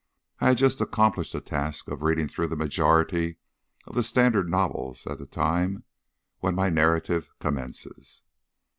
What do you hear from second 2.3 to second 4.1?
the majority of the